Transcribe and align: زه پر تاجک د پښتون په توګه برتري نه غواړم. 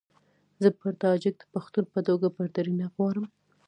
زه 0.61 0.69
پر 0.79 0.91
تاجک 1.03 1.35
د 1.39 1.43
پښتون 1.53 1.85
په 1.93 1.99
توګه 2.07 2.27
برتري 2.37 2.73
نه 2.81 2.87
غواړم. 2.93 3.25